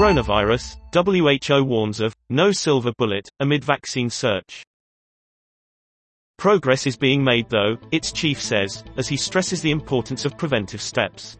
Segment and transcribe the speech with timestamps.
[0.00, 4.64] Coronavirus, WHO warns of no silver bullet amid vaccine search.
[6.38, 10.80] Progress is being made though, its chief says, as he stresses the importance of preventive
[10.80, 11.36] steps.